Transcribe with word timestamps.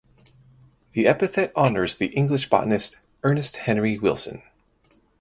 The 0.93 1.05
epithet 1.05 1.51
honors 1.55 1.95
the 1.95 2.07
English 2.07 2.49
botanist 2.49 2.97
Ernest 3.21 3.57
Henry 3.57 3.99
Wilson. 3.99 4.41